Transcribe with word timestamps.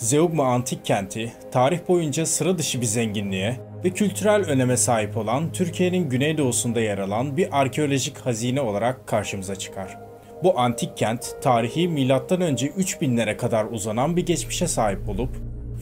Zeugma 0.00 0.44
antik 0.44 0.84
kenti, 0.84 1.32
tarih 1.52 1.78
boyunca 1.88 2.26
sıra 2.26 2.58
dışı 2.58 2.80
bir 2.80 2.86
zenginliğe 2.86 3.56
ve 3.84 3.90
kültürel 3.90 4.44
öneme 4.44 4.76
sahip 4.76 5.16
olan 5.16 5.52
Türkiye'nin 5.52 6.08
güneydoğusunda 6.08 6.80
yer 6.80 6.98
alan 6.98 7.36
bir 7.36 7.60
arkeolojik 7.60 8.18
hazine 8.18 8.60
olarak 8.60 9.06
karşımıza 9.06 9.56
çıkar. 9.56 9.98
Bu 10.44 10.60
antik 10.60 10.96
kent, 10.96 11.36
tarihi 11.42 11.88
M.Ö. 11.88 12.00
3000'lere 12.00 13.36
kadar 13.36 13.64
uzanan 13.64 14.16
bir 14.16 14.26
geçmişe 14.26 14.66
sahip 14.66 15.08
olup, 15.08 15.30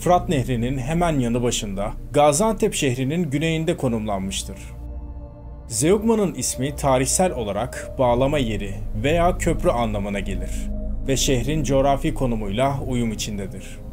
Fırat 0.00 0.28
Nehri'nin 0.28 0.78
hemen 0.78 1.18
yanı 1.18 1.42
başında, 1.42 1.92
Gaziantep 2.12 2.74
şehrinin 2.74 3.30
güneyinde 3.30 3.76
konumlanmıştır. 3.76 4.58
Zeugma'nın 5.68 6.34
ismi 6.34 6.76
tarihsel 6.76 7.32
olarak 7.32 7.94
bağlama 7.98 8.38
yeri 8.38 8.74
veya 9.02 9.38
köprü 9.38 9.70
anlamına 9.70 10.20
gelir 10.20 10.68
ve 11.08 11.16
şehrin 11.16 11.64
coğrafi 11.64 12.14
konumuyla 12.14 12.80
uyum 12.86 13.12
içindedir. 13.12 13.87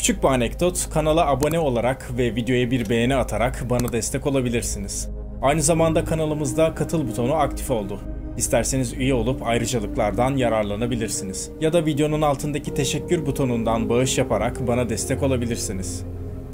Küçük 0.00 0.22
bir 0.22 0.28
anekdot, 0.28 0.90
kanala 0.90 1.26
abone 1.26 1.58
olarak 1.58 2.18
ve 2.18 2.34
videoya 2.34 2.70
bir 2.70 2.88
beğeni 2.88 3.14
atarak 3.14 3.70
bana 3.70 3.92
destek 3.92 4.26
olabilirsiniz. 4.26 5.08
Aynı 5.42 5.62
zamanda 5.62 6.04
kanalımızda 6.04 6.74
katıl 6.74 7.08
butonu 7.08 7.34
aktif 7.34 7.70
oldu. 7.70 8.00
İsterseniz 8.36 8.92
üye 8.92 9.14
olup 9.14 9.46
ayrıcalıklardan 9.46 10.36
yararlanabilirsiniz. 10.36 11.50
Ya 11.60 11.72
da 11.72 11.86
videonun 11.86 12.22
altındaki 12.22 12.74
teşekkür 12.74 13.26
butonundan 13.26 13.88
bağış 13.88 14.18
yaparak 14.18 14.66
bana 14.66 14.88
destek 14.88 15.22
olabilirsiniz. 15.22 16.04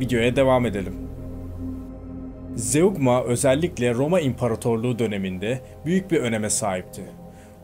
Videoya 0.00 0.36
devam 0.36 0.66
edelim. 0.66 0.94
Zeugma 2.56 3.22
özellikle 3.22 3.94
Roma 3.94 4.20
İmparatorluğu 4.20 4.98
döneminde 4.98 5.60
büyük 5.84 6.10
bir 6.10 6.20
öneme 6.20 6.50
sahipti. 6.50 7.02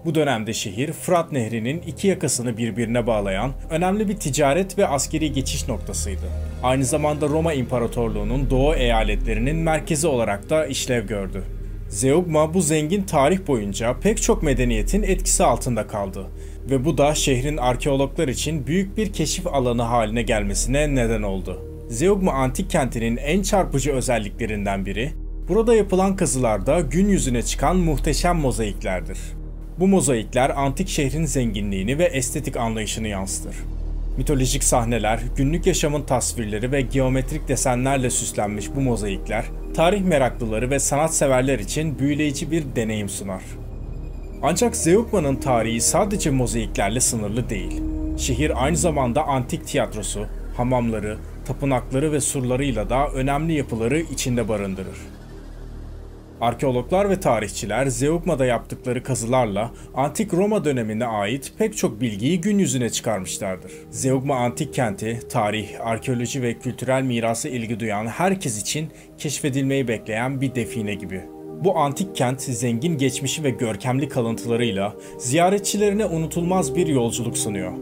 Bu 0.05 0.15
dönemde 0.15 0.52
şehir 0.52 0.92
Fırat 0.92 1.33
Nehri'nin 1.33 1.83
iki 1.87 2.09
yakasını 2.09 2.56
birbirine 2.56 3.06
bağlayan 3.06 3.52
önemli 3.70 4.09
bir 4.09 4.16
ticaret 4.16 4.78
ve 4.78 4.87
askeri 4.87 5.33
geçiş 5.33 5.69
noktasıydı. 5.69 6.27
Aynı 6.62 6.84
zamanda 6.84 7.28
Roma 7.28 7.52
İmparatorluğu'nun 7.52 8.51
doğu 8.51 8.75
eyaletlerinin 8.75 9.56
merkezi 9.56 10.06
olarak 10.06 10.50
da 10.50 10.67
işlev 10.67 11.06
gördü. 11.06 11.44
Zeugma 11.89 12.55
bu 12.55 12.61
zengin 12.61 13.03
tarih 13.03 13.39
boyunca 13.47 13.97
pek 14.00 14.22
çok 14.22 14.42
medeniyetin 14.42 15.03
etkisi 15.03 15.44
altında 15.44 15.86
kaldı 15.86 16.27
ve 16.70 16.84
bu 16.84 16.98
da 16.98 17.14
şehrin 17.14 17.56
arkeologlar 17.56 18.28
için 18.28 18.66
büyük 18.66 18.97
bir 18.97 19.12
keşif 19.12 19.47
alanı 19.47 19.83
haline 19.83 20.22
gelmesine 20.22 20.94
neden 20.94 21.22
oldu. 21.22 21.62
Zeugma 21.89 22.33
antik 22.33 22.70
kentinin 22.70 23.16
en 23.16 23.42
çarpıcı 23.42 23.92
özelliklerinden 23.92 24.87
biri, 24.87 25.12
burada 25.48 25.75
yapılan 25.75 26.16
kazılarda 26.16 26.81
gün 26.81 27.09
yüzüne 27.09 27.42
çıkan 27.42 27.77
muhteşem 27.77 28.37
mozaiklerdir. 28.37 29.19
Bu 29.83 29.88
mozaikler 29.88 30.50
antik 30.50 30.88
şehrin 30.88 31.25
zenginliğini 31.25 31.98
ve 31.98 32.05
estetik 32.05 32.56
anlayışını 32.56 33.08
yansıtır. 33.08 33.56
Mitolojik 34.16 34.64
sahneler, 34.64 35.20
günlük 35.36 35.66
yaşamın 35.66 36.02
tasvirleri 36.02 36.72
ve 36.72 36.80
geometrik 36.80 37.48
desenlerle 37.48 38.10
süslenmiş 38.10 38.66
bu 38.77 38.80
mozaikler, 38.80 39.44
tarih 39.75 40.03
meraklıları 40.03 40.70
ve 40.70 40.78
sanat 40.78 41.14
severler 41.14 41.58
için 41.58 41.98
büyüleyici 41.98 42.50
bir 42.50 42.64
deneyim 42.77 43.08
sunar. 43.08 43.42
Ancak 44.42 44.77
Zeugma'nın 44.77 45.36
tarihi 45.36 45.80
sadece 45.80 46.30
mozaiklerle 46.30 47.00
sınırlı 47.00 47.50
değil. 47.50 47.83
Şehir 48.19 48.64
aynı 48.64 48.77
zamanda 48.77 49.25
antik 49.25 49.66
tiyatrosu, 49.66 50.27
hamamları, 50.56 51.19
tapınakları 51.47 52.12
ve 52.12 52.20
surlarıyla 52.20 52.91
da 52.91 53.08
önemli 53.08 53.53
yapıları 53.53 54.00
içinde 54.00 54.48
barındırır. 54.48 54.98
Arkeologlar 56.43 57.11
ve 57.11 57.21
tarihçiler 57.21 57.87
Zeugma'da 57.87 58.47
yaptıkları 58.47 59.03
kazılarla 59.03 59.71
Antik 59.95 60.35
Roma 60.35 60.65
dönemine 60.65 61.07
ait 61.07 61.53
pek 61.59 61.77
çok 61.77 62.01
bilgiyi 62.01 62.41
gün 62.41 62.59
yüzüne 62.59 62.91
çıkarmışlardır. 62.91 63.73
Zeugma 63.91 64.37
antik 64.37 64.75
kenti, 64.75 65.21
tarih, 65.29 65.69
arkeoloji 65.81 66.43
ve 66.43 66.59
kültürel 66.59 67.03
mirası 67.03 67.49
ilgi 67.49 67.81
duyan 67.81 68.07
herkes 68.07 68.62
için 68.62 68.91
keşfedilmeyi 69.19 69.89
bekleyen 69.89 70.41
bir 70.41 70.55
define 70.55 70.95
gibi. 70.95 71.25
Bu 71.65 71.79
antik 71.79 72.17
kent 72.17 72.41
zengin 72.41 72.99
geçmişi 72.99 73.45
ve 73.45 73.50
görkemli 73.50 74.09
kalıntılarıyla 74.09 74.95
ziyaretçilerine 75.19 76.06
unutulmaz 76.06 76.77
bir 76.77 76.87
yolculuk 76.87 77.39
sunuyor 77.39 77.72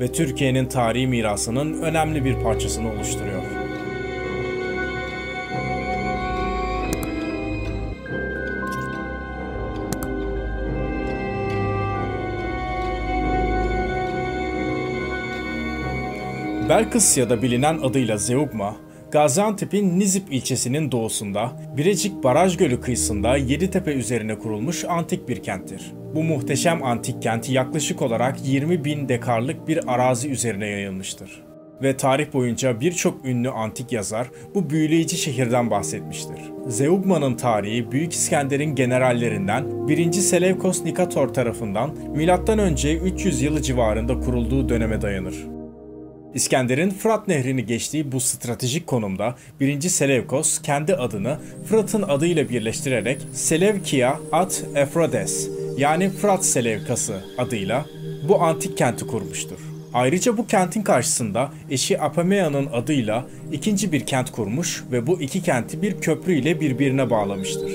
ve 0.00 0.12
Türkiye'nin 0.12 0.66
tarihi 0.66 1.06
mirasının 1.06 1.82
önemli 1.82 2.24
bir 2.24 2.34
parçasını 2.34 2.92
oluşturuyor. 2.92 3.69
Belkıs 16.70 17.18
ya 17.18 17.30
da 17.30 17.42
bilinen 17.42 17.78
adıyla 17.78 18.16
Zeugma, 18.16 18.76
Gaziantep'in 19.10 19.98
Nizip 19.98 20.32
ilçesinin 20.32 20.92
doğusunda, 20.92 21.52
Birecik 21.76 22.24
Baraj 22.24 22.56
Gölü 22.56 22.80
kıyısında 22.80 23.36
Yeditepe 23.36 23.92
üzerine 23.92 24.38
kurulmuş 24.38 24.84
antik 24.84 25.28
bir 25.28 25.42
kenttir. 25.42 25.92
Bu 26.14 26.22
muhteşem 26.22 26.84
antik 26.84 27.22
kent 27.22 27.50
yaklaşık 27.50 28.02
olarak 28.02 28.36
20 28.44 28.84
bin 28.84 29.08
dekarlık 29.08 29.68
bir 29.68 29.94
arazi 29.94 30.30
üzerine 30.30 30.66
yayılmıştır. 30.66 31.42
Ve 31.82 31.96
tarih 31.96 32.32
boyunca 32.32 32.80
birçok 32.80 33.24
ünlü 33.24 33.50
antik 33.50 33.92
yazar 33.92 34.30
bu 34.54 34.70
büyüleyici 34.70 35.16
şehirden 35.16 35.70
bahsetmiştir. 35.70 36.40
Zeugma'nın 36.66 37.34
tarihi 37.34 37.92
Büyük 37.92 38.12
İskender'in 38.12 38.74
generallerinden 38.74 39.88
1. 39.88 40.12
Selevkos 40.12 40.84
Nikator 40.84 41.28
tarafından 41.28 41.90
M.Ö. 42.16 42.96
300 43.04 43.42
yılı 43.42 43.62
civarında 43.62 44.20
kurulduğu 44.20 44.68
döneme 44.68 45.02
dayanır. 45.02 45.59
İskender'in 46.34 46.90
Fırat 46.90 47.28
Nehri'ni 47.28 47.66
geçtiği 47.66 48.12
bu 48.12 48.20
stratejik 48.20 48.86
konumda 48.86 49.34
1. 49.60 49.80
Selevkos 49.80 50.62
kendi 50.62 50.94
adını 50.94 51.38
Fırat'ın 51.66 52.02
adıyla 52.02 52.48
birleştirerek 52.48 53.20
Selevkia 53.32 54.16
At 54.32 54.64
Efrodes 54.74 55.48
yani 55.78 56.10
Fırat 56.10 56.44
Selevkası 56.44 57.24
adıyla 57.38 57.86
bu 58.28 58.42
antik 58.42 58.78
kenti 58.78 59.06
kurmuştur. 59.06 59.58
Ayrıca 59.94 60.36
bu 60.36 60.46
kentin 60.46 60.82
karşısında 60.82 61.52
eşi 61.70 62.00
Apamea'nın 62.00 62.66
adıyla 62.72 63.26
ikinci 63.52 63.92
bir 63.92 64.06
kent 64.06 64.30
kurmuş 64.30 64.84
ve 64.92 65.06
bu 65.06 65.20
iki 65.20 65.42
kenti 65.42 65.82
bir 65.82 66.00
köprü 66.00 66.34
ile 66.34 66.60
birbirine 66.60 67.10
bağlamıştır. 67.10 67.72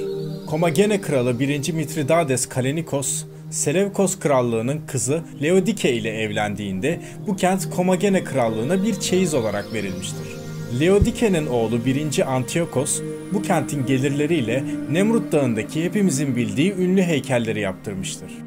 Komagene 0.48 1.02
kralı 1.02 1.40
1. 1.40 1.74
Mitridades 1.74 2.46
Kalenikos 2.46 3.26
Selevkos 3.50 4.19
Krallığı'nın 4.19 4.81
kızı 4.88 5.23
Leodike 5.41 5.94
ile 5.94 6.09
evlendiğinde 6.09 7.00
bu 7.28 7.35
kent 7.35 7.69
Komagene 7.69 8.23
Krallığı'na 8.23 8.83
bir 8.83 9.00
çeyiz 9.00 9.33
olarak 9.33 9.73
verilmiştir. 9.73 10.28
Leodike'nin 10.79 11.47
oğlu 11.47 11.85
1. 11.85 12.35
Antiochos 12.35 13.01
bu 13.33 13.41
kentin 13.41 13.85
gelirleriyle 13.85 14.63
Nemrut 14.91 15.31
Dağı'ndaki 15.31 15.83
hepimizin 15.83 16.35
bildiği 16.35 16.73
ünlü 16.73 17.01
heykelleri 17.01 17.59
yaptırmıştır. 17.59 18.44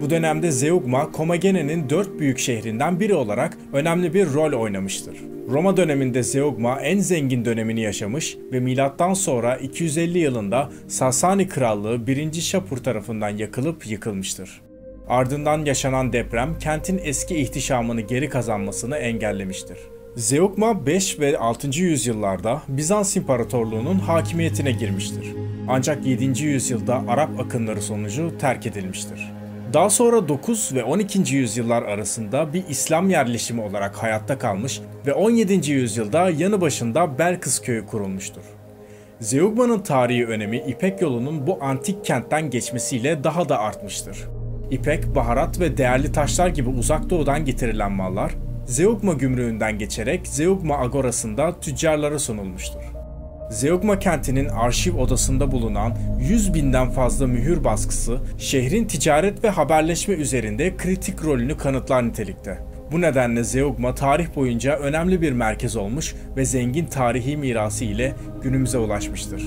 Bu 0.00 0.10
dönemde 0.10 0.50
Zeugma, 0.50 1.12
Komagene'nin 1.12 1.90
dört 1.90 2.18
büyük 2.18 2.38
şehrinden 2.38 3.00
biri 3.00 3.14
olarak 3.14 3.58
önemli 3.72 4.14
bir 4.14 4.34
rol 4.34 4.52
oynamıştır. 4.52 5.16
Roma 5.48 5.76
döneminde 5.76 6.22
Zeugma 6.22 6.80
en 6.80 6.98
zengin 6.98 7.44
dönemini 7.44 7.80
yaşamış 7.80 8.36
ve 8.52 8.60
milattan 8.60 9.14
sonra 9.14 9.56
250 9.56 10.18
yılında 10.18 10.70
Sasani 10.88 11.48
Krallığı 11.48 12.06
1. 12.06 12.32
Şapur 12.32 12.76
tarafından 12.76 13.28
yakılıp 13.28 13.86
yıkılmıştır. 13.86 14.60
Ardından 15.08 15.64
yaşanan 15.64 16.12
deprem 16.12 16.58
kentin 16.58 17.00
eski 17.04 17.36
ihtişamını 17.36 18.00
geri 18.00 18.28
kazanmasını 18.28 18.96
engellemiştir. 18.96 19.78
Zeugma 20.16 20.86
5 20.86 21.20
ve 21.20 21.38
6. 21.38 21.80
yüzyıllarda 21.80 22.62
Bizans 22.68 23.16
İmparatorluğu'nun 23.16 23.98
hakimiyetine 23.98 24.72
girmiştir. 24.72 25.34
Ancak 25.68 26.06
7. 26.06 26.44
yüzyılda 26.44 27.04
Arap 27.08 27.40
akınları 27.40 27.82
sonucu 27.82 28.32
terk 28.38 28.66
edilmiştir. 28.66 29.39
Daha 29.72 29.90
sonra 29.90 30.28
9 30.28 30.74
ve 30.74 30.84
12. 30.84 31.34
yüzyıllar 31.36 31.82
arasında 31.82 32.52
bir 32.52 32.64
İslam 32.68 33.10
yerleşimi 33.10 33.60
olarak 33.60 33.96
hayatta 33.96 34.38
kalmış 34.38 34.80
ve 35.06 35.12
17. 35.12 35.72
yüzyılda 35.72 36.30
yanı 36.30 36.60
başında 36.60 37.18
Belkıs 37.18 37.62
köyü 37.62 37.86
kurulmuştur. 37.86 38.42
Zeugma'nın 39.20 39.78
tarihi 39.78 40.26
önemi 40.26 40.56
İpek 40.58 41.02
yolunun 41.02 41.46
bu 41.46 41.58
antik 41.60 42.04
kentten 42.04 42.50
geçmesiyle 42.50 43.24
daha 43.24 43.48
da 43.48 43.58
artmıştır. 43.58 44.18
İpek, 44.70 45.14
baharat 45.14 45.60
ve 45.60 45.76
değerli 45.76 46.12
taşlar 46.12 46.48
gibi 46.48 46.68
uzak 46.68 47.10
doğudan 47.10 47.44
getirilen 47.44 47.92
mallar, 47.92 48.34
Zeugma 48.66 49.12
gümrüğünden 49.12 49.78
geçerek 49.78 50.26
Zeugma 50.26 50.78
agorasında 50.78 51.60
tüccarlara 51.60 52.18
sunulmuştur. 52.18 52.89
Zeugma 53.50 53.98
kentinin 53.98 54.48
arşiv 54.48 54.96
odasında 54.96 55.52
bulunan 55.52 55.94
100 56.20 56.54
binden 56.54 56.90
fazla 56.90 57.26
mühür 57.26 57.64
baskısı 57.64 58.18
şehrin 58.38 58.84
ticaret 58.84 59.44
ve 59.44 59.50
haberleşme 59.50 60.14
üzerinde 60.14 60.76
kritik 60.76 61.24
rolünü 61.24 61.56
kanıtlar 61.56 62.08
nitelikte. 62.08 62.58
Bu 62.92 63.00
nedenle 63.00 63.44
Zeugma 63.44 63.94
tarih 63.94 64.36
boyunca 64.36 64.76
önemli 64.76 65.22
bir 65.22 65.32
merkez 65.32 65.76
olmuş 65.76 66.14
ve 66.36 66.44
zengin 66.44 66.86
tarihi 66.86 67.36
mirası 67.36 67.84
ile 67.84 68.14
günümüze 68.42 68.78
ulaşmıştır. 68.78 69.42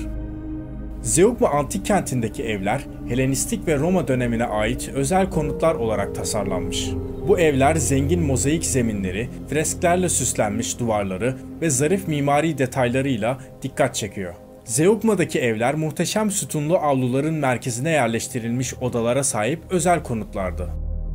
Zeugma 1.04 1.48
antik 1.48 1.86
kentindeki 1.86 2.44
evler 2.44 2.80
Helenistik 3.08 3.66
ve 3.66 3.78
Roma 3.78 4.08
dönemine 4.08 4.44
ait 4.44 4.90
özel 4.94 5.30
konutlar 5.30 5.74
olarak 5.74 6.14
tasarlanmış. 6.14 6.90
Bu 7.28 7.38
evler 7.38 7.76
zengin 7.76 8.22
mozaik 8.22 8.66
zeminleri, 8.66 9.28
fresklerle 9.48 10.08
süslenmiş 10.08 10.78
duvarları 10.78 11.36
ve 11.60 11.70
zarif 11.70 12.08
mimari 12.08 12.58
detaylarıyla 12.58 13.38
dikkat 13.62 13.94
çekiyor. 13.94 14.34
Zeugma'daki 14.64 15.40
evler 15.40 15.74
muhteşem 15.74 16.30
sütunlu 16.30 16.78
avluların 16.78 17.34
merkezine 17.34 17.90
yerleştirilmiş 17.90 18.74
odalara 18.74 19.24
sahip 19.24 19.60
özel 19.70 20.02
konutlardı. 20.02 20.68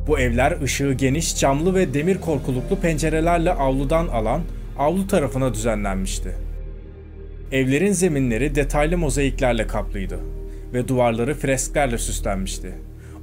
Bu 0.06 0.18
evler 0.18 0.62
ışığı 0.62 0.92
geniş, 0.92 1.36
camlı 1.38 1.74
ve 1.74 1.94
demir 1.94 2.20
korkuluklu 2.20 2.76
pencerelerle 2.76 3.52
avludan 3.52 4.08
alan 4.08 4.40
avlu 4.78 5.06
tarafına 5.06 5.54
düzenlenmişti. 5.54 6.49
Evlerin 7.52 7.92
zeminleri 7.92 8.54
detaylı 8.54 8.98
mozaiklerle 8.98 9.66
kaplıydı 9.66 10.20
ve 10.72 10.88
duvarları 10.88 11.34
fresklerle 11.34 11.98
süslenmişti. 11.98 12.74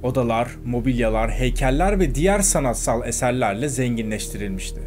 Odalar, 0.02 0.48
mobilyalar, 0.64 1.30
heykeller 1.30 2.00
ve 2.00 2.14
diğer 2.14 2.40
sanatsal 2.40 3.08
eserlerle 3.08 3.68
zenginleştirilmişti. 3.68 4.80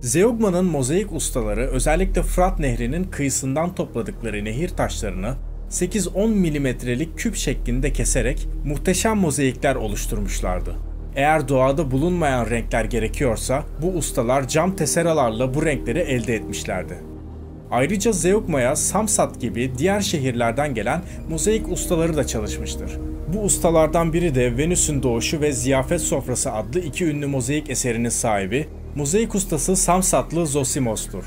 Zeugma'nın 0.00 0.64
mozaik 0.64 1.12
ustaları 1.12 1.60
özellikle 1.60 2.22
Fırat 2.22 2.58
Nehri'nin 2.58 3.04
kıyısından 3.04 3.74
topladıkları 3.74 4.44
nehir 4.44 4.68
taşlarını 4.68 5.34
8-10 5.70 6.28
milimetrelik 6.28 7.18
küp 7.18 7.36
şeklinde 7.36 7.92
keserek 7.92 8.48
muhteşem 8.64 9.16
mozaikler 9.16 9.74
oluşturmuşlardı. 9.74 10.76
Eğer 11.14 11.48
doğada 11.48 11.90
bulunmayan 11.90 12.50
renkler 12.50 12.84
gerekiyorsa 12.84 13.62
bu 13.82 13.86
ustalar 13.88 14.48
cam 14.48 14.76
teseralarla 14.76 15.54
bu 15.54 15.64
renkleri 15.64 15.98
elde 15.98 16.34
etmişlerdi. 16.34 17.15
Ayrıca 17.70 18.12
Zeugma'ya 18.12 18.76
Samsat 18.76 19.40
gibi 19.40 19.72
diğer 19.78 20.00
şehirlerden 20.00 20.74
gelen 20.74 21.02
mozaik 21.30 21.68
ustaları 21.68 22.16
da 22.16 22.26
çalışmıştır. 22.26 22.90
Bu 23.34 23.40
ustalardan 23.40 24.12
biri 24.12 24.34
de 24.34 24.58
Venüs'ün 24.58 25.02
Doğuşu 25.02 25.40
ve 25.40 25.52
Ziyafet 25.52 26.00
Sofrası 26.00 26.52
adlı 26.52 26.80
iki 26.80 27.04
ünlü 27.04 27.26
mozaik 27.26 27.70
eserinin 27.70 28.08
sahibi, 28.08 28.68
mozaik 28.96 29.34
ustası 29.34 29.76
Samsatlı 29.76 30.46
Zosimos'tur. 30.46 31.24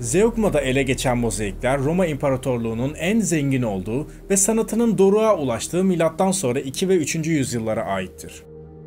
Zeugma'da 0.00 0.60
ele 0.60 0.82
geçen 0.82 1.18
mozaikler 1.18 1.78
Roma 1.78 2.06
İmparatorluğu'nun 2.06 2.94
en 2.94 3.20
zengin 3.20 3.62
olduğu 3.62 4.06
ve 4.30 4.36
sanatının 4.36 4.98
doruğa 4.98 5.36
ulaştığı 5.36 5.84
milattan 5.84 6.30
sonra 6.30 6.60
2 6.60 6.88
ve 6.88 6.96
3. 6.96 7.14
yüzyıllara 7.14 7.84
aittir. 7.84 8.42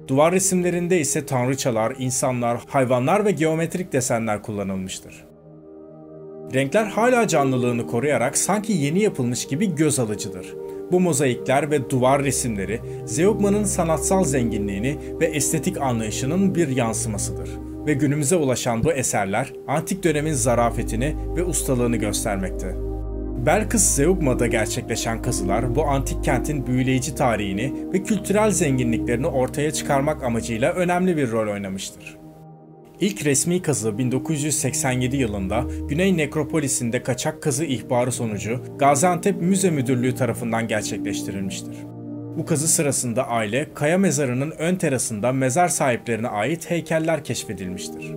Duvar 0.07 0.31
resimlerinde 0.31 0.99
ise 0.99 1.25
tanrıçalar, 1.25 1.93
insanlar, 1.99 2.59
hayvanlar 2.67 3.25
ve 3.25 3.31
geometrik 3.31 3.93
desenler 3.93 4.41
kullanılmıştır. 4.41 5.25
Renkler 6.53 6.85
hala 6.85 7.27
canlılığını 7.27 7.87
koruyarak 7.87 8.37
sanki 8.37 8.73
yeni 8.73 9.01
yapılmış 9.01 9.47
gibi 9.47 9.75
göz 9.75 9.99
alıcıdır. 9.99 10.55
Bu 10.91 10.99
mozaikler 10.99 11.71
ve 11.71 11.89
duvar 11.89 12.23
resimleri 12.23 12.79
Zeugma'nın 13.05 13.63
sanatsal 13.63 14.23
zenginliğini 14.23 14.97
ve 15.19 15.25
estetik 15.25 15.81
anlayışının 15.81 16.55
bir 16.55 16.67
yansımasıdır. 16.67 17.49
Ve 17.87 17.93
günümüze 17.93 18.35
ulaşan 18.35 18.83
bu 18.83 18.91
eserler 18.91 19.53
antik 19.67 20.03
dönemin 20.03 20.33
zarafetini 20.33 21.15
ve 21.35 21.43
ustalığını 21.43 21.97
göstermekte. 21.97 22.75
Belkıs 23.45 23.95
Zeugma'da 23.95 24.47
gerçekleşen 24.47 25.21
kazılar 25.21 25.75
bu 25.75 25.83
antik 25.83 26.23
kentin 26.23 26.67
büyüleyici 26.67 27.15
tarihini 27.15 27.73
ve 27.93 28.03
kültürel 28.03 28.51
zenginliklerini 28.51 29.27
ortaya 29.27 29.71
çıkarmak 29.71 30.23
amacıyla 30.23 30.73
önemli 30.73 31.17
bir 31.17 31.31
rol 31.31 31.53
oynamıştır. 31.53 32.26
İlk 33.01 33.25
resmi 33.25 33.61
kazı 33.61 33.97
1987 33.97 35.17
yılında 35.17 35.65
Güney 35.89 36.17
Nekropolis'inde 36.17 37.03
kaçak 37.03 37.43
kazı 37.43 37.65
ihbarı 37.65 38.11
sonucu 38.11 38.61
Gaziantep 38.79 39.41
Müze 39.41 39.69
Müdürlüğü 39.69 40.15
tarafından 40.15 40.67
gerçekleştirilmiştir. 40.67 41.75
Bu 42.37 42.45
kazı 42.45 42.67
sırasında 42.67 43.27
aile, 43.27 43.73
kaya 43.73 43.97
mezarının 43.97 44.51
ön 44.51 44.75
terasında 44.75 45.31
mezar 45.31 45.67
sahiplerine 45.67 46.27
ait 46.27 46.69
heykeller 46.69 47.23
keşfedilmiştir. 47.23 48.13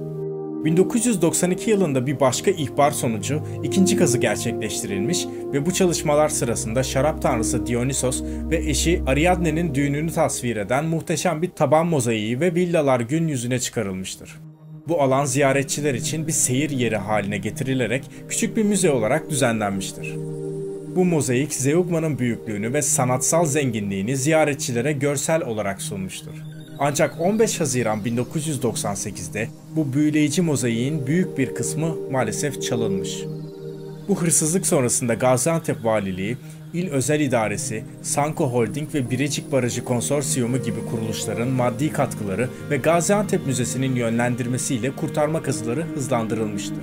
1992 0.65 1.71
yılında 1.71 2.07
bir 2.07 2.21
başka 2.21 2.51
ihbar 2.51 2.91
sonucu 2.91 3.43
ikinci 3.63 3.97
kazı 3.97 4.19
gerçekleştirilmiş 4.19 5.27
ve 5.53 5.67
bu 5.67 5.73
çalışmalar 5.73 6.29
sırasında 6.29 6.83
şarap 6.83 7.23
tanrısı 7.23 7.67
Dionysos 7.67 8.23
ve 8.25 8.57
eşi 8.57 9.03
Ariadne'nin 9.07 9.75
düğününü 9.75 10.13
tasvir 10.13 10.57
eden 10.57 10.85
muhteşem 10.85 11.43
bir 11.43 11.51
taban 11.51 11.87
mozaiği 11.87 12.41
ve 12.41 12.55
villalar 12.55 13.01
gün 13.01 13.29
yüzüne 13.29 13.59
çıkarılmıştır. 13.59 14.50
Bu 14.89 15.03
alan 15.03 15.25
ziyaretçiler 15.25 15.95
için 15.95 16.27
bir 16.27 16.33
seyir 16.33 16.71
yeri 16.71 16.97
haline 16.97 17.39
getirilerek 17.39 18.05
küçük 18.29 18.57
bir 18.57 18.63
müze 18.63 18.91
olarak 18.91 19.31
düzenlenmiştir. 19.31 20.15
Bu 20.97 21.05
mozaik 21.05 21.55
Zeugma'nın 21.55 22.19
büyüklüğünü 22.19 22.73
ve 22.73 22.83
sanatsal 22.83 23.47
zenginliğini 23.47 24.17
ziyaretçilere 24.17 24.93
görsel 24.93 25.43
olarak 25.43 25.83
sunmuştur. 25.83 26.35
Ancak 26.79 27.21
15 27.21 27.61
Haziran 27.61 28.01
1998'de 28.01 29.49
bu 29.77 29.93
büyüleyici 29.93 30.43
mozaiğin 30.43 31.07
büyük 31.07 31.39
bir 31.39 31.55
kısmı 31.55 31.97
maalesef 32.11 32.63
çalınmış. 32.63 33.25
Bu 34.09 34.23
hırsızlık 34.23 34.67
sonrasında 34.67 35.15
Gaziantep 35.15 35.85
Valiliği 35.85 36.37
İl 36.75 36.91
Özel 36.91 37.21
İdaresi, 37.21 37.85
Sanko 38.03 38.47
Holding 38.47 38.95
ve 38.95 39.11
Birecik 39.11 39.53
Barajı 39.53 39.85
Konsorsiyumu 39.85 40.63
gibi 40.63 40.81
kuruluşların 40.91 41.49
maddi 41.49 41.93
katkıları 41.93 42.49
ve 42.71 42.77
Gaziantep 42.77 43.47
Müzesi'nin 43.47 43.95
yönlendirmesiyle 43.95 44.91
kurtarma 44.97 45.43
kazıları 45.43 45.83
hızlandırılmıştır. 45.83 46.83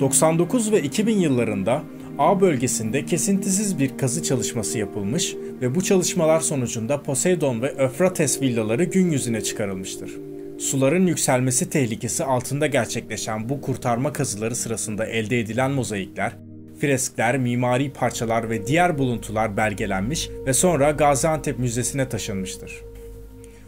99 0.00 0.72
ve 0.72 0.82
2000 0.82 1.18
yıllarında 1.18 1.82
A 2.18 2.40
bölgesinde 2.40 3.06
kesintisiz 3.06 3.78
bir 3.78 3.98
kazı 3.98 4.22
çalışması 4.22 4.78
yapılmış 4.78 5.34
ve 5.60 5.74
bu 5.74 5.82
çalışmalar 5.82 6.40
sonucunda 6.40 7.02
Poseidon 7.02 7.62
ve 7.62 7.74
Öfrates 7.78 8.42
villaları 8.42 8.84
gün 8.84 9.10
yüzüne 9.10 9.40
çıkarılmıştır. 9.40 10.31
Suların 10.62 11.06
yükselmesi 11.06 11.70
tehlikesi 11.70 12.24
altında 12.24 12.66
gerçekleşen 12.66 13.48
bu 13.48 13.60
kurtarma 13.60 14.12
kazıları 14.12 14.56
sırasında 14.56 15.06
elde 15.06 15.40
edilen 15.40 15.70
mozaikler 15.70 16.32
freskler, 16.80 17.38
mimari 17.38 17.92
parçalar 17.92 18.50
ve 18.50 18.66
diğer 18.66 18.98
buluntular 18.98 19.56
belgelenmiş 19.56 20.30
ve 20.46 20.52
sonra 20.52 20.90
Gaziantep 20.90 21.58
Müzesi'ne 21.58 22.08
taşınmıştır. 22.08 22.80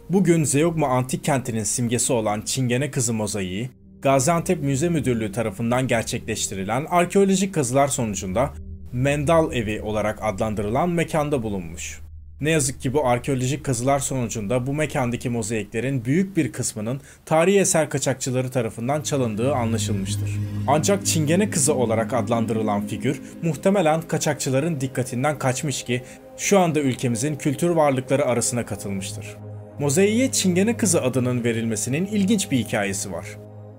Bugün 0.09 0.43
Zeugma 0.43 0.87
Antik 0.87 1.23
Kenti'nin 1.23 1.63
simgesi 1.63 2.13
olan 2.13 2.41
Çingene 2.41 2.91
Kızı 2.91 3.13
mozaiği, 3.13 3.69
Gaziantep 4.01 4.63
Müze 4.63 4.89
Müdürlüğü 4.89 5.31
tarafından 5.31 5.87
gerçekleştirilen 5.87 6.85
arkeolojik 6.89 7.53
kazılar 7.53 7.87
sonucunda 7.87 8.53
Mendal 8.91 9.53
Evi 9.53 9.81
olarak 9.81 10.19
adlandırılan 10.21 10.89
mekanda 10.89 11.43
bulunmuş. 11.43 12.04
Ne 12.41 12.51
yazık 12.51 12.81
ki 12.81 12.93
bu 12.93 13.07
arkeolojik 13.07 13.63
kazılar 13.63 13.99
sonucunda 13.99 14.67
bu 14.67 14.73
mekandaki 14.73 15.29
mozaiklerin 15.29 16.05
büyük 16.05 16.37
bir 16.37 16.51
kısmının 16.51 17.01
tarihi 17.25 17.59
eser 17.59 17.89
kaçakçıları 17.89 18.51
tarafından 18.51 19.01
çalındığı 19.01 19.55
anlaşılmıştır. 19.55 20.29
Ancak 20.67 21.05
Çingene 21.05 21.49
kızı 21.49 21.73
olarak 21.73 22.13
adlandırılan 22.13 22.87
figür 22.87 23.21
muhtemelen 23.41 24.01
kaçakçıların 24.01 24.81
dikkatinden 24.81 25.39
kaçmış 25.39 25.83
ki 25.83 26.01
şu 26.37 26.59
anda 26.59 26.79
ülkemizin 26.79 27.35
kültür 27.35 27.69
varlıkları 27.69 28.25
arasına 28.25 28.65
katılmıştır. 28.65 29.37
Mozaiğe 29.79 30.31
Çingene 30.31 30.77
kızı 30.77 31.01
adının 31.01 31.43
verilmesinin 31.43 32.05
ilginç 32.05 32.51
bir 32.51 32.57
hikayesi 32.57 33.11
var. 33.11 33.25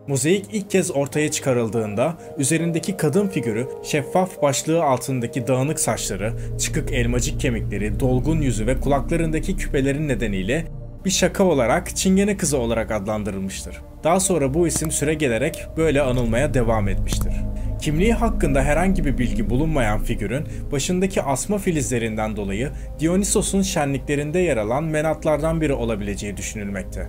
Mozaik 0.09 0.47
ilk 0.53 0.71
kez 0.71 0.91
ortaya 0.91 1.31
çıkarıldığında 1.31 2.15
üzerindeki 2.39 2.97
kadın 2.97 3.29
figürü 3.29 3.69
şeffaf 3.83 4.43
başlığı 4.43 4.85
altındaki 4.85 5.47
dağınık 5.47 5.81
saçları, 5.81 6.33
çıkık 6.59 6.93
elmacık 6.93 7.41
kemikleri, 7.41 8.01
dolgun 8.01 8.41
yüzü 8.41 8.67
ve 8.67 8.81
kulaklarındaki 8.81 9.57
küpelerin 9.57 10.09
nedeniyle 10.09 10.67
bir 11.05 11.11
şaka 11.11 11.45
olarak 11.45 11.97
Çingene 11.97 12.37
kızı 12.37 12.59
olarak 12.59 12.91
adlandırılmıştır. 12.91 13.77
Daha 14.05 14.21
sonra 14.21 14.55
bu 14.55 14.67
isim 14.67 14.91
süre 14.91 15.15
gelerek 15.15 15.67
böyle 15.77 16.03
anılmaya 16.03 16.55
devam 16.55 16.89
etmiştir. 16.89 17.33
Kimliği 17.81 18.15
hakkında 18.15 18.63
herhangi 18.63 19.05
bir 19.05 19.19
bilgi 19.19 19.51
bulunmayan 19.51 20.03
figürün 20.05 20.45
başındaki 20.73 21.23
asma 21.23 21.59
filizlerinden 21.59 22.37
dolayı 22.37 22.71
Dionysos'un 23.01 23.63
şenliklerinde 23.63 24.39
yer 24.39 24.57
alan 24.57 24.85
menatlardan 24.85 25.61
biri 25.61 25.73
olabileceği 25.73 26.37
düşünülmekte. 26.37 27.09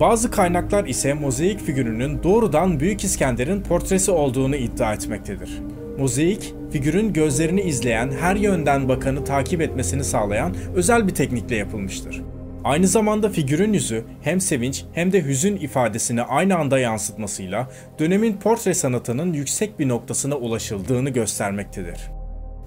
Bazı 0.00 0.30
kaynaklar 0.30 0.84
ise 0.84 1.14
mozaik 1.14 1.60
figürünün 1.60 2.22
doğrudan 2.22 2.80
Büyük 2.80 3.04
İskender'in 3.04 3.62
portresi 3.62 4.10
olduğunu 4.10 4.56
iddia 4.56 4.94
etmektedir. 4.94 5.50
Mozaik, 5.98 6.54
figürün 6.72 7.12
gözlerini 7.12 7.60
izleyen, 7.60 8.12
her 8.20 8.36
yönden 8.36 8.88
bakanı 8.88 9.24
takip 9.24 9.60
etmesini 9.60 10.04
sağlayan 10.04 10.54
özel 10.74 11.08
bir 11.08 11.14
teknikle 11.14 11.56
yapılmıştır. 11.56 12.22
Aynı 12.64 12.88
zamanda 12.88 13.28
figürün 13.28 13.72
yüzü 13.72 14.04
hem 14.22 14.40
sevinç 14.40 14.84
hem 14.92 15.12
de 15.12 15.24
hüzün 15.24 15.56
ifadesini 15.56 16.22
aynı 16.22 16.56
anda 16.56 16.78
yansıtmasıyla 16.78 17.68
dönemin 17.98 18.32
portre 18.32 18.74
sanatının 18.74 19.32
yüksek 19.32 19.78
bir 19.78 19.88
noktasına 19.88 20.34
ulaşıldığını 20.34 21.10
göstermektedir. 21.10 22.00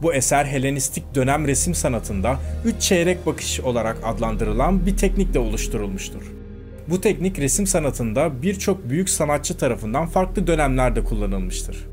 Bu 0.01 0.13
eser 0.13 0.45
Helenistik 0.45 1.15
dönem 1.15 1.47
resim 1.47 1.75
sanatında 1.75 2.39
üç 2.65 2.81
çeyrek 2.81 3.25
bakış 3.25 3.59
olarak 3.59 3.97
adlandırılan 4.03 4.85
bir 4.85 4.97
teknikle 4.97 5.39
oluşturulmuştur. 5.39 6.40
Bu 6.91 7.01
teknik 7.01 7.39
resim 7.39 7.67
sanatında 7.67 8.41
birçok 8.41 8.89
büyük 8.89 9.09
sanatçı 9.09 9.57
tarafından 9.57 10.07
farklı 10.07 10.47
dönemlerde 10.47 11.03
kullanılmıştır. 11.03 11.87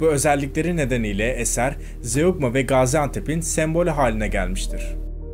Bu 0.00 0.08
özellikleri 0.08 0.76
nedeniyle 0.76 1.32
eser 1.32 1.76
Zeugma 2.02 2.54
ve 2.54 2.62
Gaziantep'in 2.62 3.40
sembolü 3.40 3.90
haline 3.90 4.28
gelmiştir. 4.28 4.82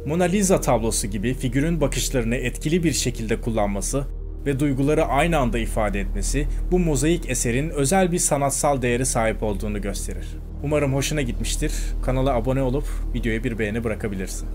Mona 0.06 0.24
Lisa 0.24 0.60
tablosu 0.60 1.06
gibi 1.06 1.34
figürün 1.34 1.80
bakışlarını 1.80 2.36
etkili 2.36 2.84
bir 2.84 2.92
şekilde 2.92 3.40
kullanması 3.40 4.04
ve 4.46 4.60
duyguları 4.60 5.04
aynı 5.04 5.38
anda 5.38 5.58
ifade 5.58 6.00
etmesi 6.00 6.46
bu 6.70 6.78
mozaik 6.78 7.30
eserin 7.30 7.70
özel 7.70 8.12
bir 8.12 8.18
sanatsal 8.18 8.82
değeri 8.82 9.06
sahip 9.06 9.42
olduğunu 9.42 9.82
gösterir. 9.82 10.26
Umarım 10.62 10.94
hoşuna 10.94 11.22
gitmiştir. 11.22 11.72
Kanala 12.04 12.34
abone 12.34 12.62
olup 12.62 12.84
videoya 13.14 13.44
bir 13.44 13.58
beğeni 13.58 13.84
bırakabilirsin. 13.84 14.48